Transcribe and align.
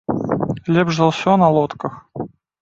Лепш 0.77 0.97
за 1.01 1.09
ўсё 1.11 1.35
на 1.43 1.51
лодках. 1.57 1.93